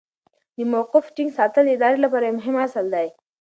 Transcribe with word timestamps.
د 0.55 0.57
موقف 0.71 1.05
ټینګ 1.15 1.31
ساتل 1.37 1.63
د 1.65 1.69
ادارې 1.77 1.97
لپاره 2.01 2.23
یو 2.25 2.37
مهم 2.39 2.55
اصل 2.65 2.85
دی. 2.95 3.07